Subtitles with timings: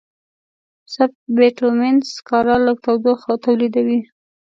[0.93, 3.99] سب بټومینس سکاره لږ تودوخه تولیدوي.